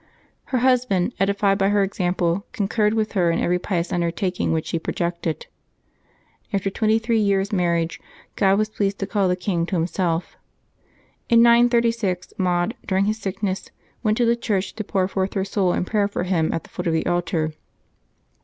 Her 0.45 0.57
husband, 0.57 1.13
edified 1.19 1.59
by 1.59 1.69
her 1.69 1.83
example, 1.83 2.47
concurred 2.53 2.95
with 2.95 3.11
her 3.11 3.29
in 3.29 3.37
every 3.37 3.59
pious 3.59 3.93
undertaking 3.93 4.51
which 4.51 4.65
she 4.65 4.79
projected. 4.79 5.45
After 6.51 6.71
twenty 6.71 6.97
three 6.97 7.19
years' 7.19 7.51
marriage 7.51 8.01
God 8.35 8.57
was 8.57 8.67
pleased 8.69 8.97
to 8.97 9.05
call 9.05 9.27
the 9.27 9.35
king 9.35 9.67
to 9.67 9.75
himself, 9.75 10.37
in 11.29 11.43
936. 11.43 12.33
Maud, 12.39 12.73
during 12.87 13.05
his 13.05 13.19
sickness, 13.19 13.69
went 14.01 14.17
to 14.17 14.25
the 14.25 14.35
church 14.35 14.73
to 14.73 14.83
pour 14.83 15.07
forth 15.07 15.35
her 15.35 15.45
soul 15.45 15.71
in 15.71 15.85
prayer 15.85 16.07
for 16.07 16.23
him 16.23 16.51
at 16.51 16.63
the 16.63 16.71
foot 16.71 16.87
of 16.87 16.93
the 16.93 17.05
altar. 17.05 17.53